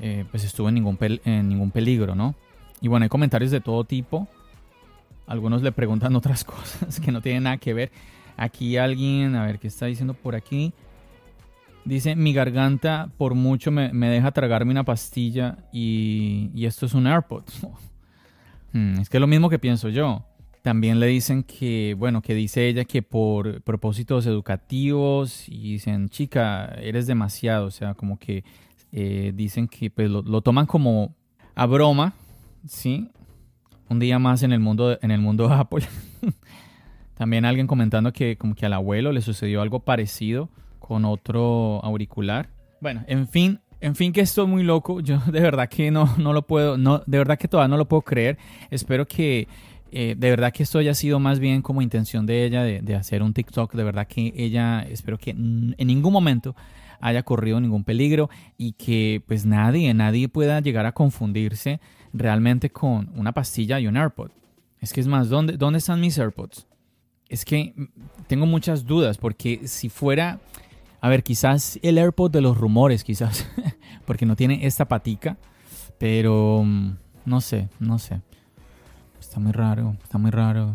eh, 0.00 0.24
pues 0.30 0.44
estuvo 0.44 0.68
en 0.70 0.76
ningún, 0.76 0.98
en 1.24 1.46
ningún 1.46 1.70
peligro, 1.70 2.14
¿no? 2.14 2.34
Y 2.80 2.88
bueno, 2.88 3.04
hay 3.04 3.10
comentarios 3.10 3.50
de 3.50 3.60
todo 3.60 3.84
tipo. 3.84 4.26
Algunos 5.26 5.60
le 5.62 5.72
preguntan 5.72 6.16
otras 6.16 6.42
cosas 6.42 6.98
que 6.98 7.12
no 7.12 7.20
tienen 7.20 7.42
nada 7.42 7.58
que 7.58 7.74
ver. 7.74 7.92
Aquí 8.38 8.78
alguien, 8.78 9.36
a 9.36 9.44
ver 9.44 9.58
qué 9.58 9.68
está 9.68 9.84
diciendo 9.84 10.14
por 10.14 10.34
aquí. 10.34 10.72
Dice, 11.84 12.16
mi 12.16 12.32
garganta 12.32 13.10
por 13.18 13.34
mucho 13.34 13.70
me, 13.70 13.90
deja 13.90 14.32
tragarme 14.32 14.70
una 14.70 14.84
pastilla 14.84 15.58
y, 15.70 16.50
y 16.54 16.64
esto 16.64 16.86
es 16.86 16.94
un 16.94 17.06
AirPod. 17.06 17.44
Hmm, 18.70 19.00
es 19.00 19.08
que 19.08 19.16
es 19.16 19.20
lo 19.22 19.26
mismo 19.26 19.48
que 19.48 19.58
pienso 19.58 19.88
yo. 19.88 20.26
También 20.68 21.00
le 21.00 21.06
dicen 21.06 21.44
que, 21.44 21.96
bueno, 21.96 22.20
que 22.20 22.34
dice 22.34 22.68
ella 22.68 22.84
que 22.84 23.00
por 23.00 23.62
propósitos 23.62 24.26
educativos 24.26 25.48
y 25.48 25.72
dicen, 25.72 26.10
chica, 26.10 26.66
eres 26.82 27.06
demasiado, 27.06 27.64
o 27.64 27.70
sea, 27.70 27.94
como 27.94 28.18
que 28.18 28.44
eh, 28.92 29.32
dicen 29.34 29.66
que 29.66 29.88
pues, 29.88 30.10
lo, 30.10 30.42
toman 30.42 30.66
como 30.66 31.14
a 31.54 31.64
broma, 31.64 32.12
¿sí? 32.66 33.08
Un 33.88 33.98
día 33.98 34.18
más 34.18 34.42
en 34.42 34.52
el 34.52 34.60
mundo, 34.60 34.98
en 35.00 35.10
el 35.10 35.22
mundo 35.22 35.48
de 35.48 35.54
Apple. 35.54 35.86
También 37.16 37.46
alguien 37.46 37.66
comentando 37.66 38.12
que 38.12 38.36
como 38.36 38.54
que 38.54 38.66
al 38.66 38.74
abuelo 38.74 39.10
le 39.10 39.22
sucedió 39.22 39.62
algo 39.62 39.80
parecido 39.80 40.50
con 40.80 41.06
otro 41.06 41.82
auricular. 41.82 42.50
Bueno, 42.82 43.04
en 43.06 43.26
fin, 43.26 43.58
en 43.80 43.94
fin 43.94 44.12
que 44.12 44.20
esto 44.20 44.42
es 44.42 44.48
muy 44.50 44.64
loco. 44.64 45.00
Yo 45.00 45.18
de 45.32 45.40
verdad 45.40 45.70
que 45.70 45.90
no, 45.90 46.14
no 46.18 46.34
lo 46.34 46.46
puedo, 46.46 46.76
no, 46.76 47.02
de 47.06 47.16
verdad 47.16 47.38
que 47.38 47.48
todavía 47.48 47.68
no 47.68 47.78
lo 47.78 47.88
puedo 47.88 48.02
creer. 48.02 48.36
Espero 48.70 49.06
que 49.06 49.48
eh, 49.92 50.14
de 50.16 50.30
verdad 50.30 50.52
que 50.52 50.62
esto 50.62 50.78
haya 50.78 50.94
sido 50.94 51.18
más 51.18 51.38
bien 51.38 51.62
como 51.62 51.82
intención 51.82 52.26
de 52.26 52.44
ella 52.44 52.62
de, 52.62 52.94
hacer 52.94 53.22
un 53.22 53.32
TikTok. 53.32 53.74
De 53.74 53.84
verdad 53.84 54.06
que 54.06 54.32
ella, 54.36 54.82
espero 54.82 55.18
que 55.18 55.30
en 55.30 55.74
ningún 55.78 56.12
momento 56.12 56.54
haya 57.00 57.22
corrido 57.22 57.60
ningún 57.60 57.84
peligro 57.84 58.28
y 58.56 58.72
que 58.72 59.22
pues 59.26 59.46
nadie, 59.46 59.92
nadie 59.94 60.28
pueda 60.28 60.60
llegar 60.60 60.86
a 60.86 60.92
confundirse 60.92 61.80
realmente 62.12 62.70
con 62.70 63.10
una 63.14 63.32
pastilla 63.32 63.78
y 63.80 63.86
un 63.86 63.96
AirPod. 63.96 64.30
Es 64.80 64.92
que 64.92 65.00
es 65.00 65.06
más, 65.06 65.28
¿dónde, 65.28 65.56
dónde 65.56 65.78
están 65.78 66.00
mis 66.00 66.18
AirPods? 66.18 66.66
Es 67.28 67.44
que 67.44 67.74
tengo 68.26 68.46
muchas 68.46 68.86
dudas 68.86 69.18
porque 69.18 69.66
si 69.66 69.88
fuera, 69.88 70.40
a 71.00 71.08
ver, 71.08 71.22
quizás 71.22 71.78
el 71.82 71.98
AirPod 71.98 72.30
de 72.30 72.40
los 72.40 72.56
rumores, 72.56 73.04
quizás, 73.04 73.48
porque 74.06 74.26
no 74.26 74.36
tiene 74.36 74.66
esta 74.66 74.86
patica, 74.86 75.36
pero 75.98 76.62
mm, 76.64 76.96
no 77.26 77.40
sé, 77.40 77.68
no 77.80 77.98
sé. 77.98 78.22
Está 79.20 79.40
muy 79.40 79.52
raro, 79.52 79.96
está 80.02 80.18
muy 80.18 80.30
raro. 80.30 80.74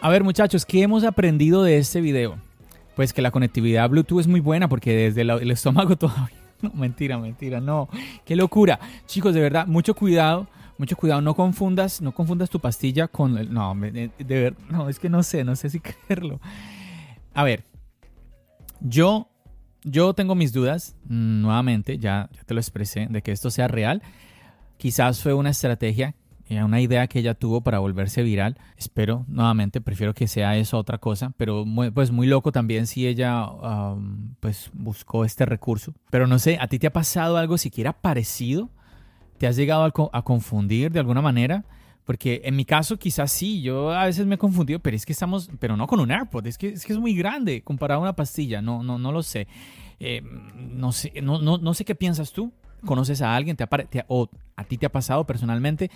A 0.00 0.10
ver 0.10 0.22
muchachos, 0.22 0.64
¿qué 0.64 0.82
hemos 0.82 1.02
aprendido 1.02 1.64
de 1.64 1.78
este 1.78 2.00
video? 2.00 2.38
Pues 2.94 3.12
que 3.12 3.20
la 3.20 3.32
conectividad 3.32 3.90
Bluetooth 3.90 4.20
es 4.20 4.28
muy 4.28 4.38
buena 4.38 4.68
porque 4.68 4.94
desde 4.94 5.22
el 5.22 5.50
estómago 5.50 5.96
todavía... 5.98 6.36
No, 6.60 6.70
mentira, 6.74 7.18
mentira, 7.18 7.60
no. 7.60 7.88
Qué 8.24 8.34
locura. 8.34 8.80
Chicos, 9.06 9.34
de 9.34 9.40
verdad, 9.40 9.66
mucho 9.66 9.94
cuidado. 9.94 10.48
Mucho 10.76 10.96
cuidado, 10.96 11.20
no 11.20 11.34
confundas, 11.34 12.00
no 12.00 12.12
confundas 12.12 12.50
tu 12.50 12.60
pastilla 12.60 13.08
con 13.08 13.36
el, 13.36 13.52
no, 13.52 13.74
de, 13.74 14.12
de 14.18 14.54
no, 14.70 14.88
es 14.88 15.00
que 15.00 15.08
no 15.08 15.24
sé, 15.24 15.42
no 15.42 15.56
sé 15.56 15.70
si 15.70 15.80
creerlo. 16.06 16.40
A 17.34 17.42
ver, 17.42 17.64
yo 18.80 19.28
yo 19.82 20.14
tengo 20.14 20.36
mis 20.36 20.52
dudas, 20.52 20.94
nuevamente, 21.08 21.98
ya, 21.98 22.28
ya 22.32 22.44
te 22.44 22.54
lo 22.54 22.60
expresé, 22.60 23.08
de 23.10 23.22
que 23.22 23.32
esto 23.32 23.50
sea 23.50 23.66
real. 23.66 24.02
Quizás 24.76 25.20
fue 25.20 25.34
una 25.34 25.50
estrategia 25.50 26.14
una 26.50 26.80
idea 26.80 27.06
que 27.06 27.18
ella 27.18 27.34
tuvo 27.34 27.60
para 27.60 27.78
volverse 27.78 28.22
viral. 28.22 28.56
Espero, 28.76 29.24
nuevamente, 29.28 29.80
prefiero 29.80 30.14
que 30.14 30.26
sea 30.26 30.56
eso 30.56 30.78
otra 30.78 30.98
cosa, 30.98 31.32
pero 31.36 31.64
pues 31.94 32.10
muy 32.10 32.26
loco 32.26 32.52
también 32.52 32.86
si 32.86 33.06
ella 33.06 33.46
pues 34.40 34.70
buscó 34.72 35.24
este 35.24 35.44
recurso. 35.44 35.94
Pero 36.10 36.26
no 36.26 36.38
sé, 36.38 36.58
¿a 36.60 36.66
ti 36.68 36.78
te 36.78 36.86
ha 36.86 36.92
pasado 36.92 37.36
algo 37.36 37.58
siquiera 37.58 37.92
parecido? 37.92 38.70
¿Te 39.38 39.46
has 39.46 39.56
llegado 39.56 39.84
a, 39.84 40.22
confundir 40.22 40.90
de 40.90 41.00
alguna 41.00 41.20
manera? 41.20 41.64
Porque 42.04 42.40
en 42.44 42.56
mi 42.56 42.64
caso 42.64 42.98
quizás 42.98 43.30
sí, 43.30 43.60
yo 43.60 43.92
a 43.92 44.06
veces 44.06 44.26
me 44.26 44.36
he 44.36 44.38
confundido, 44.38 44.80
pero 44.80 44.96
es 44.96 45.04
que 45.04 45.12
estamos, 45.12 45.50
pero 45.60 45.76
no 45.76 45.86
con 45.86 46.00
un 46.00 46.10
AirPod, 46.10 46.46
es 46.46 46.56
que 46.56 46.68
es, 46.68 46.84
que 46.86 46.94
es 46.94 46.98
muy 46.98 47.14
grande 47.14 47.62
comparado 47.62 48.00
a 48.00 48.04
una 48.04 48.16
pastilla, 48.16 48.62
no, 48.62 48.82
no, 48.82 48.98
no 48.98 49.12
lo 49.12 49.22
sé. 49.22 49.46
Eh, 50.00 50.22
no 50.56 50.92
sé, 50.92 51.12
no, 51.22 51.40
no, 51.40 51.58
no 51.58 51.74
sé 51.74 51.84
qué 51.84 51.94
piensas 51.94 52.32
tú. 52.32 52.52
¿Conoces 52.86 53.22
a 53.22 53.34
alguien? 53.34 53.56
¿Te, 53.56 53.66
te 53.66 54.04
o 54.06 54.28
a 54.56 54.64
ti 54.64 54.78
te 54.78 54.86
ha 54.86 54.92
pasado 54.92 55.26
personalmente? 55.26 55.90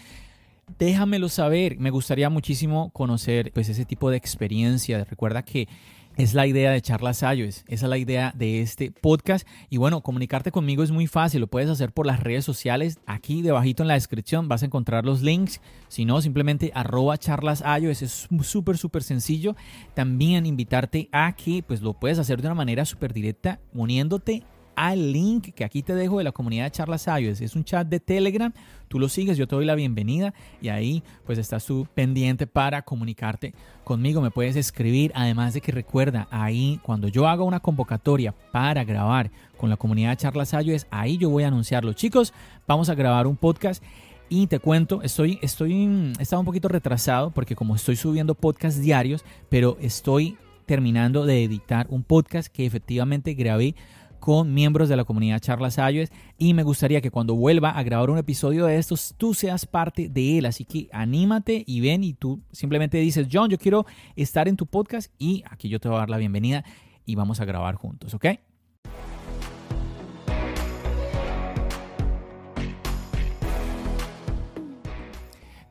Déjamelo 0.79 1.29
saber. 1.29 1.79
Me 1.79 1.91
gustaría 1.91 2.31
muchísimo 2.31 2.91
conocer 2.91 3.53
pues 3.53 3.69
ese 3.69 3.85
tipo 3.85 4.11
de 4.11 4.17
experiencia. 4.17 5.05
Recuerda 5.05 5.43
que 5.45 5.69
es 6.17 6.35
la 6.35 6.47
idea 6.47 6.71
de 6.71 6.83
Charlas 6.83 7.23
iOS, 7.23 7.65
esa 7.69 7.87
es 7.87 7.91
la 7.91 7.97
idea 7.97 8.35
de 8.37 8.61
este 8.61 8.91
podcast. 8.91 9.47
Y 9.71 9.79
bueno, 9.79 10.03
comunicarte 10.03 10.53
conmigo 10.53 10.83
es 10.83 10.91
muy 10.91 11.07
fácil, 11.07 11.41
lo 11.41 11.47
puedes 11.47 11.71
hacer 11.71 11.93
por 11.93 12.07
las 12.07 12.21
redes 12.21 12.45
sociales. 12.45 12.99
Aquí 13.07 13.41
debajito 13.41 13.83
en 13.83 13.89
la 13.89 13.95
descripción 13.95 14.49
vas 14.49 14.63
a 14.63 14.67
encontrar 14.67 15.07
los 15.07 15.23
links. 15.23 15.61
Si 15.89 16.05
no, 16.05 16.21
simplemente 16.21 16.71
arroba 16.75 17.17
charlas 17.17 17.63
es 17.83 18.29
súper, 18.43 18.77
súper 18.77 19.03
sencillo. 19.03 19.57
También 19.95 20.45
invitarte 20.45 21.09
a 21.13 21.35
que 21.35 21.63
pues 21.63 21.81
lo 21.81 21.95
puedes 21.95 22.19
hacer 22.19 22.43
de 22.43 22.49
una 22.49 22.55
manera 22.55 22.85
súper 22.85 23.13
directa 23.15 23.61
uniéndote 23.73 24.45
al 24.77 25.13
link 25.13 25.55
que 25.55 25.65
aquí 25.65 25.83
te 25.83 25.95
dejo 25.95 26.19
de 26.19 26.25
la 26.25 26.33
comunidad 26.33 26.65
de 26.65 26.71
Charlas 26.71 27.07
iOS. 27.07 27.41
Es 27.41 27.57
un 27.57 27.65
chat 27.65 27.87
de 27.87 28.01
Telegram, 28.01 28.53
tú 28.89 28.99
lo 28.99 29.09
sigues, 29.09 29.37
yo 29.37 29.47
te 29.47 29.57
doy 29.57 29.65
la 29.65 29.75
bienvenida 29.75 30.35
y 30.61 30.69
ahí 30.69 31.03
pues 31.25 31.39
estás 31.39 31.65
tú 31.65 31.87
pendiente 31.95 32.47
para 32.47 32.83
comunicarte 32.83 33.55
conmigo. 33.85 34.21
Me 34.21 34.31
puedes 34.31 34.57
escribir, 34.57 35.13
además 35.15 35.55
de 35.55 35.61
que 35.61 35.73
recuerda, 35.73 36.29
ahí 36.31 36.81
cuando 36.83 37.09
yo 37.09 37.29
haga 37.29 37.45
una 37.45 37.61
convocatoria 37.61 38.35
para 38.53 38.85
grabar 38.85 39.31
con 39.57 39.71
la 39.71 39.77
comunidad 39.77 40.11
de 40.11 40.17
Charlas 40.17 40.53
iOS, 40.53 40.87
ahí 40.91 41.19
yo 41.19 41.31
voy 41.31 41.45
a 41.45 41.49
anunciarlo. 41.49 41.93
Chicos, 41.93 42.33
vamos 42.67 42.89
a 42.89 42.95
grabar 42.95 43.27
un 43.27 43.37
podcast. 43.37 43.83
Y 44.29 44.47
te 44.47 44.61
cuento, 44.61 45.03
estoy, 45.03 45.39
estoy, 45.43 46.15
estaba 46.19 46.41
un 46.41 46.47
poquito 46.47 46.67
retrasado 46.67 47.33
porque 47.33 47.55
como 47.55 47.77
estoy 47.77 47.97
subiendo 47.97 48.35
podcasts 48.35 48.81
diarios, 48.81 49.27
pero 49.51 49.77
estoy 49.79 50.39
terminando 50.65 51.27
de 51.27 51.45
editar 51.45 51.87
un 51.91 52.03
podcast 52.03 52.49
que 52.49 52.65
efectivamente 52.65 53.35
grabé 53.35 53.75
con 54.23 54.55
miembros 54.55 54.89
de 54.89 54.95
la 54.95 55.05
comunidad 55.05 55.41
Charlas 55.41 55.79
iOS 55.79 56.11
y 56.39 56.55
me 56.55 56.63
gustaría 56.63 57.01
que 57.01 57.11
cuando 57.11 57.35
vuelva 57.35 57.71
a 57.71 57.83
grabar 57.83 58.09
un 58.09 58.19
episodio 58.19 58.67
de 58.67 58.79
estos 58.79 59.17
tú 59.19 59.35
seas 59.35 59.67
parte 59.67 60.09
de 60.09 60.39
él. 60.39 60.47
Así 60.47 60.65
que 60.65 60.89
anímate 60.93 61.65
y 61.67 61.81
ven 61.81 62.05
y 62.05 62.15
tú 62.15 62.41
simplemente 62.53 62.99
dices, 62.99 63.27
John, 63.31 63.51
yo 63.51 63.59
quiero 63.59 63.85
estar 64.15 64.47
en 64.47 64.57
tu 64.57 64.67
podcast 64.67 65.13
y 65.19 65.43
aquí 65.51 65.69
yo 65.69 65.81
te 65.81 65.89
voy 65.89 65.97
a 65.97 66.01
dar 66.03 66.11
la 66.11 66.19
bienvenida 66.19 66.65
y 67.05 67.17
vamos 67.17 67.41
a 67.41 67.45
grabar 67.45 67.75
juntos, 67.75 68.15
¿ok? 68.15 68.27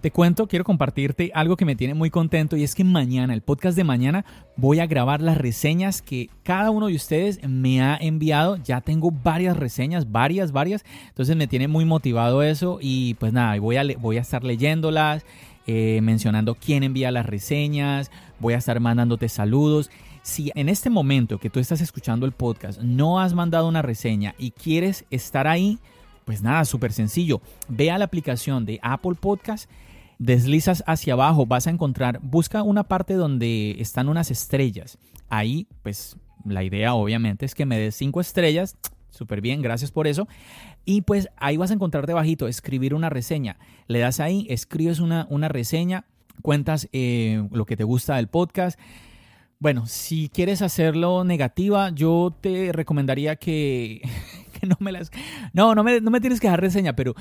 Te 0.01 0.09
cuento, 0.09 0.47
quiero 0.47 0.65
compartirte 0.65 1.29
algo 1.35 1.55
que 1.55 1.63
me 1.63 1.75
tiene 1.75 1.93
muy 1.93 2.09
contento 2.09 2.57
y 2.57 2.63
es 2.63 2.73
que 2.73 2.83
mañana, 2.83 3.35
el 3.35 3.43
podcast 3.43 3.77
de 3.77 3.83
mañana, 3.83 4.25
voy 4.57 4.79
a 4.79 4.87
grabar 4.87 5.21
las 5.21 5.37
reseñas 5.37 6.01
que 6.01 6.27
cada 6.41 6.71
uno 6.71 6.87
de 6.87 6.95
ustedes 6.95 7.39
me 7.47 7.83
ha 7.83 7.97
enviado. 7.97 8.57
Ya 8.57 8.81
tengo 8.81 9.11
varias 9.11 9.55
reseñas, 9.55 10.11
varias, 10.11 10.51
varias. 10.51 10.83
Entonces 11.09 11.35
me 11.35 11.45
tiene 11.45 11.67
muy 11.67 11.85
motivado 11.85 12.41
eso 12.41 12.79
y 12.81 13.13
pues 13.15 13.31
nada, 13.31 13.59
voy 13.59 13.75
a, 13.75 13.83
voy 13.99 14.17
a 14.17 14.21
estar 14.21 14.43
leyéndolas, 14.43 15.23
eh, 15.67 15.99
mencionando 16.01 16.55
quién 16.55 16.81
envía 16.81 17.11
las 17.11 17.27
reseñas, 17.27 18.09
voy 18.39 18.55
a 18.55 18.57
estar 18.57 18.79
mandándote 18.79 19.29
saludos. 19.29 19.91
Si 20.23 20.51
en 20.55 20.67
este 20.67 20.89
momento 20.89 21.37
que 21.37 21.51
tú 21.51 21.59
estás 21.59 21.79
escuchando 21.79 22.25
el 22.25 22.31
podcast 22.31 22.81
no 22.81 23.19
has 23.19 23.35
mandado 23.35 23.67
una 23.67 23.83
reseña 23.83 24.33
y 24.39 24.49
quieres 24.49 25.05
estar 25.11 25.47
ahí, 25.47 25.77
pues 26.31 26.41
nada, 26.41 26.63
súper 26.63 26.93
sencillo. 26.93 27.41
Ve 27.67 27.91
a 27.91 27.97
la 27.97 28.05
aplicación 28.05 28.63
de 28.63 28.79
Apple 28.81 29.15
Podcast 29.19 29.69
deslizas 30.17 30.81
hacia 30.87 31.11
abajo, 31.11 31.45
vas 31.45 31.67
a 31.67 31.71
encontrar, 31.71 32.21
busca 32.21 32.63
una 32.63 32.85
parte 32.85 33.15
donde 33.15 33.75
están 33.79 34.07
unas 34.07 34.31
estrellas. 34.31 34.97
Ahí, 35.27 35.67
pues 35.83 36.15
la 36.45 36.63
idea 36.63 36.93
obviamente 36.93 37.45
es 37.45 37.53
que 37.53 37.65
me 37.65 37.77
des 37.77 37.95
cinco 37.95 38.21
estrellas. 38.21 38.77
Súper 39.09 39.41
bien, 39.41 39.61
gracias 39.61 39.91
por 39.91 40.07
eso. 40.07 40.29
Y 40.85 41.01
pues 41.01 41.27
ahí 41.35 41.57
vas 41.57 41.69
a 41.69 41.73
encontrar 41.73 42.07
debajito, 42.07 42.47
escribir 42.47 42.93
una 42.93 43.09
reseña. 43.09 43.57
Le 43.87 43.99
das 43.99 44.21
ahí, 44.21 44.47
escribes 44.49 45.01
una, 45.01 45.27
una 45.29 45.49
reseña, 45.49 46.05
cuentas 46.41 46.87
eh, 46.93 47.45
lo 47.51 47.65
que 47.65 47.75
te 47.75 47.83
gusta 47.83 48.15
del 48.15 48.29
podcast. 48.29 48.79
Bueno, 49.59 49.85
si 49.85 50.29
quieres 50.29 50.61
hacerlo 50.61 51.25
negativa, 51.25 51.89
yo 51.89 52.33
te 52.39 52.71
recomendaría 52.71 53.35
que, 53.35 54.01
no 54.67 54.77
me 54.79 54.91
las... 54.91 55.11
No, 55.53 55.75
no 55.75 55.83
me, 55.83 56.01
no 56.01 56.11
me 56.11 56.21
tienes 56.21 56.39
que 56.39 56.47
dejar 56.47 56.61
reseña, 56.61 56.95
pero 56.95 57.15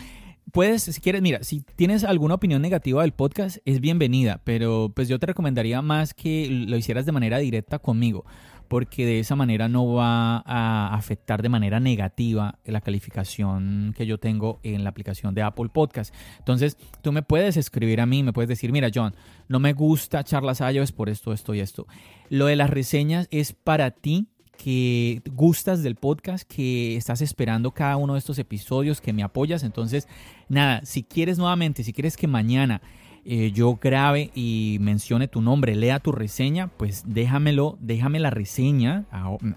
puedes, 0.52 0.82
si 0.82 1.00
quieres, 1.00 1.22
mira, 1.22 1.42
si 1.42 1.60
tienes 1.60 2.04
alguna 2.04 2.34
opinión 2.34 2.62
negativa 2.62 3.02
del 3.02 3.12
podcast, 3.12 3.58
es 3.64 3.80
bienvenida, 3.80 4.40
pero 4.44 4.92
pues 4.94 5.08
yo 5.08 5.18
te 5.18 5.26
recomendaría 5.26 5.82
más 5.82 6.14
que 6.14 6.48
lo 6.50 6.76
hicieras 6.76 7.06
de 7.06 7.12
manera 7.12 7.38
directa 7.38 7.78
conmigo, 7.78 8.24
porque 8.68 9.04
de 9.04 9.18
esa 9.18 9.36
manera 9.36 9.68
no 9.68 9.94
va 9.94 10.42
a 10.46 10.94
afectar 10.94 11.42
de 11.42 11.48
manera 11.48 11.80
negativa 11.80 12.58
la 12.64 12.80
calificación 12.80 13.94
que 13.96 14.06
yo 14.06 14.18
tengo 14.18 14.60
en 14.62 14.84
la 14.84 14.90
aplicación 14.90 15.34
de 15.34 15.42
Apple 15.42 15.70
Podcast. 15.72 16.14
Entonces, 16.38 16.76
tú 17.02 17.12
me 17.12 17.22
puedes 17.22 17.56
escribir 17.56 18.00
a 18.00 18.06
mí, 18.06 18.22
me 18.22 18.32
puedes 18.32 18.48
decir, 18.48 18.70
mira, 18.72 18.90
John, 18.94 19.14
no 19.48 19.58
me 19.58 19.72
gusta 19.72 20.24
charlas 20.24 20.60
iOS 20.60 20.92
por 20.92 21.08
esto, 21.08 21.32
esto 21.32 21.54
y 21.54 21.60
esto. 21.60 21.86
Lo 22.28 22.46
de 22.46 22.56
las 22.56 22.70
reseñas 22.70 23.26
es 23.30 23.52
para 23.52 23.90
ti 23.90 24.28
que 24.62 25.22
gustas 25.32 25.82
del 25.82 25.96
podcast, 25.96 26.46
que 26.46 26.96
estás 26.96 27.22
esperando 27.22 27.70
cada 27.70 27.96
uno 27.96 28.12
de 28.12 28.18
estos 28.18 28.38
episodios, 28.38 29.00
que 29.00 29.14
me 29.14 29.22
apoyas. 29.22 29.62
Entonces, 29.62 30.06
nada, 30.48 30.82
si 30.84 31.02
quieres 31.02 31.38
nuevamente, 31.38 31.82
si 31.82 31.94
quieres 31.94 32.16
que 32.16 32.26
mañana 32.26 32.82
eh, 33.24 33.52
yo 33.52 33.78
grabe 33.80 34.30
y 34.34 34.76
mencione 34.80 35.28
tu 35.28 35.40
nombre, 35.40 35.76
lea 35.76 35.98
tu 35.98 36.12
reseña, 36.12 36.68
pues 36.68 37.04
déjamelo, 37.06 37.78
déjame 37.80 38.20
la 38.20 38.28
reseña, 38.28 39.06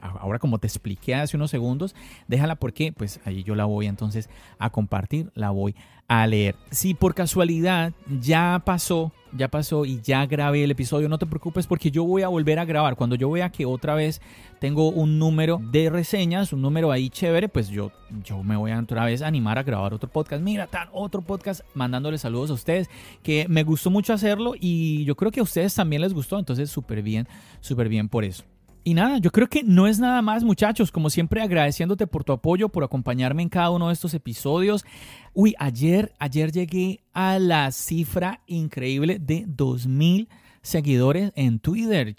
ahora 0.01 0.39
como 0.39 0.59
te 0.59 0.67
expliqué 0.67 1.15
hace 1.15 1.35
unos 1.35 1.51
segundos, 1.51 1.95
déjala 2.29 2.55
porque 2.55 2.93
pues 2.93 3.19
ahí 3.25 3.43
yo 3.43 3.55
la 3.55 3.65
voy 3.65 3.87
entonces 3.87 4.29
a 4.57 4.69
compartir, 4.69 5.31
la 5.35 5.49
voy 5.49 5.75
a 6.07 6.25
leer. 6.27 6.55
Si 6.71 6.93
por 6.93 7.13
casualidad 7.13 7.91
ya 8.21 8.61
pasó, 8.65 9.11
ya 9.35 9.47
pasó 9.47 9.85
y 9.85 10.01
ya 10.01 10.25
grabé 10.25 10.63
el 10.63 10.71
episodio, 10.71 11.09
no 11.09 11.17
te 11.17 11.25
preocupes 11.25 11.67
porque 11.67 11.91
yo 11.91 12.03
voy 12.03 12.21
a 12.21 12.27
volver 12.27 12.59
a 12.59 12.65
grabar. 12.65 12.95
Cuando 12.95 13.15
yo 13.15 13.29
vea 13.31 13.49
que 13.49 13.65
otra 13.65 13.95
vez 13.95 14.21
tengo 14.59 14.89
un 14.89 15.19
número 15.19 15.59
de 15.71 15.89
reseñas, 15.89 16.53
un 16.53 16.61
número 16.61 16.91
ahí 16.91 17.09
chévere, 17.09 17.49
pues 17.49 17.69
yo, 17.69 17.91
yo 18.23 18.43
me 18.43 18.55
voy 18.55 18.71
a 18.71 18.79
otra 18.79 19.05
vez 19.05 19.21
a 19.21 19.27
animar 19.27 19.57
a 19.57 19.63
grabar 19.63 19.93
otro 19.93 20.09
podcast. 20.09 20.43
Mira, 20.43 20.67
tal, 20.67 20.89
otro 20.91 21.21
podcast 21.21 21.61
mandándole 21.73 22.17
saludos 22.17 22.49
a 22.51 22.53
ustedes, 22.53 22.89
que 23.21 23.47
me 23.49 23.63
gustó 23.63 23.89
mucho 23.89 24.13
hacerlo 24.13 24.53
y 24.59 25.03
yo 25.05 25.15
creo 25.15 25.31
que 25.31 25.39
a 25.39 25.43
ustedes 25.43 25.73
también 25.73 26.01
les 26.01 26.13
gustó, 26.13 26.39
entonces 26.39 26.69
súper 26.69 27.01
bien, 27.01 27.27
súper 27.61 27.89
bien 27.89 28.09
por 28.09 28.23
eso. 28.23 28.43
Y 28.85 28.93
nada, 28.95 29.17
yo 29.17 29.31
creo 29.31 29.47
que 29.47 29.63
no 29.63 29.87
es 29.87 29.99
nada 29.99 30.21
más, 30.21 30.43
muchachos. 30.43 30.91
Como 30.91 31.09
siempre, 31.09 31.41
agradeciéndote 31.41 32.05
por 32.05 32.25
tu 32.25 32.33
apoyo, 32.33 32.67
por 32.67 32.83
acompañarme 32.83 33.41
en 33.41 33.47
cada 33.49 33.69
uno 33.69 33.87
de 33.87 33.93
estos 33.93 34.13
episodios. 34.13 34.85
Uy, 35.33 35.55
ayer, 35.57 36.13
ayer 36.19 36.51
llegué 36.51 36.99
a 37.13 37.39
la 37.39 37.71
cifra 37.71 38.41
increíble 38.45 39.19
de 39.19 39.45
2000 39.47 40.27
seguidores 40.61 41.31
en 41.35 41.59
Twitter. 41.59 42.17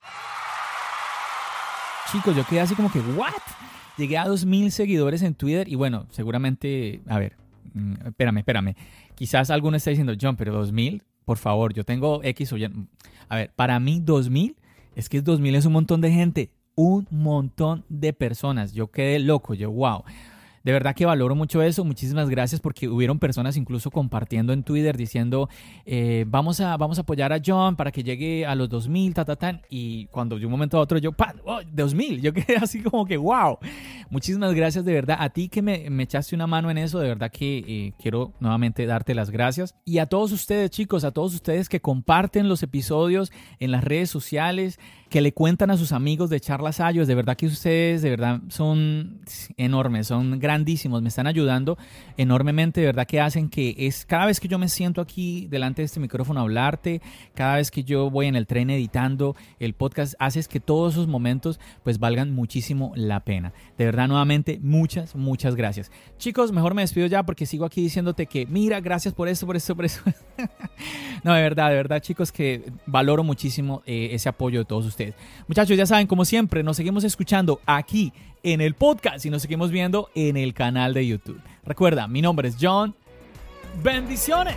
Chicos, 2.10 2.34
yo 2.34 2.46
quedé 2.46 2.60
así 2.60 2.74
como 2.74 2.90
que, 2.90 3.00
¿what? 3.00 3.32
Llegué 3.98 4.16
a 4.16 4.26
2000 4.26 4.72
seguidores 4.72 5.20
en 5.20 5.34
Twitter 5.34 5.68
y 5.68 5.74
bueno, 5.74 6.06
seguramente, 6.10 7.02
a 7.06 7.18
ver, 7.18 7.36
mm, 7.74 8.06
espérame, 8.06 8.38
espérame. 8.38 8.74
Quizás 9.14 9.50
alguno 9.50 9.76
está 9.76 9.90
diciendo, 9.90 10.14
John, 10.20 10.36
pero 10.36 10.54
2000, 10.54 11.02
por 11.26 11.36
favor, 11.36 11.74
yo 11.74 11.84
tengo 11.84 12.22
X 12.22 12.52
o 12.54 12.56
Y. 12.56 12.64
A 13.28 13.36
ver, 13.36 13.52
para 13.54 13.78
mí 13.80 14.00
2000 14.02 14.56
es 14.94 15.08
que 15.08 15.20
2000 15.20 15.54
es 15.54 15.66
un 15.66 15.72
montón 15.72 16.00
de 16.00 16.10
gente, 16.10 16.50
un 16.74 17.06
montón 17.10 17.84
de 17.88 18.12
personas. 18.12 18.72
Yo 18.72 18.90
quedé 18.90 19.18
loco, 19.18 19.54
yo, 19.54 19.70
wow. 19.70 20.04
De 20.64 20.72
verdad 20.72 20.94
que 20.94 21.04
valoro 21.04 21.34
mucho 21.34 21.62
eso. 21.62 21.84
Muchísimas 21.84 22.30
gracias 22.30 22.60
porque 22.60 22.88
hubieron 22.88 23.18
personas 23.18 23.56
incluso 23.58 23.90
compartiendo 23.90 24.54
en 24.54 24.62
Twitter 24.62 24.96
diciendo 24.96 25.50
eh, 25.84 26.24
vamos, 26.26 26.58
a, 26.60 26.76
vamos 26.78 26.98
a 26.98 27.02
apoyar 27.02 27.34
a 27.34 27.40
John 27.44 27.76
para 27.76 27.92
que 27.92 28.02
llegue 28.02 28.46
a 28.46 28.54
los 28.54 28.70
2000, 28.70 29.12
ta, 29.12 29.26
ta, 29.26 29.36
ta. 29.36 29.60
Y 29.68 30.06
cuando 30.06 30.38
de 30.38 30.46
un 30.46 30.50
momento 30.50 30.78
a 30.78 30.80
otro 30.80 30.96
yo, 30.96 31.12
¡pam! 31.12 31.36
Oh, 31.44 31.60
2000. 31.70 32.22
Yo 32.22 32.32
quedé 32.32 32.56
así 32.60 32.82
como 32.82 33.04
que 33.04 33.18
wow. 33.18 33.58
Muchísimas 34.08 34.54
gracias 34.54 34.84
de 34.86 34.94
verdad 34.94 35.18
a 35.20 35.28
ti 35.28 35.48
que 35.48 35.60
me, 35.60 35.86
echaste 36.02 36.34
una 36.34 36.46
mano 36.46 36.70
en 36.70 36.78
eso. 36.78 36.98
De 36.98 37.08
verdad 37.08 37.30
que 37.30 37.58
eh, 37.58 37.92
quiero 38.00 38.32
nuevamente 38.40 38.86
darte 38.86 39.14
las 39.14 39.30
gracias. 39.30 39.74
Y 39.84 39.98
a 39.98 40.06
todos 40.06 40.32
ustedes, 40.32 40.70
chicos, 40.70 41.04
a 41.04 41.10
todos 41.10 41.34
ustedes 41.34 41.68
que 41.68 41.80
comparten 41.80 42.48
los 42.48 42.62
episodios 42.62 43.32
en 43.60 43.70
las 43.70 43.84
redes 43.84 44.08
sociales 44.08 44.78
que 45.10 45.20
le 45.20 45.32
cuentan 45.32 45.70
a 45.70 45.76
sus 45.76 45.92
amigos 45.92 46.28
de 46.28 46.40
Charlas 46.40 46.80
Ayos. 46.80 47.06
De 47.06 47.14
verdad 47.14 47.36
que 47.36 47.46
ustedes, 47.46 48.02
de 48.02 48.10
verdad, 48.10 48.40
son 48.48 49.20
enormes, 49.56 50.08
son 50.08 50.40
grandísimos, 50.54 51.02
me 51.02 51.08
están 51.08 51.26
ayudando 51.26 51.76
enormemente. 52.16 52.80
De 52.80 52.86
verdad 52.86 53.06
que 53.06 53.20
hacen 53.20 53.48
que 53.48 53.74
es 53.76 54.06
cada 54.06 54.26
vez 54.26 54.38
que 54.38 54.46
yo 54.46 54.56
me 54.56 54.68
siento 54.68 55.00
aquí 55.00 55.48
delante 55.50 55.82
de 55.82 55.86
este 55.86 55.98
micrófono 55.98 56.38
a 56.38 56.42
hablarte, 56.44 57.02
cada 57.34 57.56
vez 57.56 57.72
que 57.72 57.82
yo 57.82 58.08
voy 58.08 58.26
en 58.26 58.36
el 58.36 58.46
tren 58.46 58.70
editando 58.70 59.34
el 59.58 59.74
podcast, 59.74 60.14
haces 60.20 60.46
que 60.46 60.60
todos 60.60 60.94
esos 60.94 61.08
momentos 61.08 61.58
pues 61.82 61.98
valgan 61.98 62.32
muchísimo 62.32 62.92
la 62.94 63.24
pena. 63.24 63.52
De 63.76 63.84
verdad, 63.84 64.06
nuevamente, 64.06 64.60
muchas, 64.62 65.16
muchas 65.16 65.56
gracias. 65.56 65.90
Chicos, 66.18 66.52
mejor 66.52 66.74
me 66.74 66.82
despido 66.82 67.08
ya 67.08 67.24
porque 67.24 67.46
sigo 67.46 67.64
aquí 67.64 67.82
diciéndote 67.82 68.26
que, 68.26 68.46
mira, 68.46 68.80
gracias 68.80 69.12
por 69.12 69.26
eso, 69.26 69.46
por 69.46 69.56
eso, 69.56 69.74
por 69.74 69.84
eso. 69.84 70.02
no, 71.24 71.34
de 71.34 71.42
verdad, 71.42 71.70
de 71.70 71.74
verdad, 71.74 72.00
chicos, 72.00 72.30
que 72.30 72.62
valoro 72.86 73.24
muchísimo 73.24 73.82
eh, 73.86 74.10
ese 74.12 74.28
apoyo 74.28 74.60
de 74.60 74.64
todos 74.66 74.86
ustedes. 74.86 75.16
Muchachos, 75.48 75.76
ya 75.76 75.86
saben, 75.86 76.06
como 76.06 76.24
siempre, 76.24 76.62
nos 76.62 76.76
seguimos 76.76 77.02
escuchando 77.02 77.60
aquí 77.66 78.12
en 78.44 78.60
el 78.60 78.74
podcast 78.74 79.24
y 79.24 79.30
nos 79.30 79.42
seguimos 79.42 79.70
viendo 79.70 80.10
en 80.14 80.36
el 80.44 80.54
canal 80.54 80.94
de 80.94 81.06
YouTube. 81.06 81.40
Recuerda, 81.64 82.06
mi 82.06 82.22
nombre 82.22 82.48
es 82.48 82.56
John. 82.60 82.94
Bendiciones. 83.82 84.56